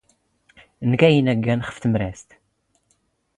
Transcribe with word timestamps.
ⵏⴳⴰ 0.89 1.09
ⵉⵏⴰⴳⴰⵏ 1.17 1.59
ⴼ 1.65 1.69
ⵜⵎⵙⴰⵔⵜ. 1.79 2.21